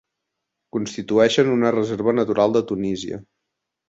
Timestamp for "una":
1.55-1.71